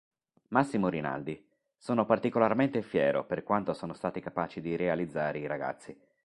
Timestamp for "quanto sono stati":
3.43-4.19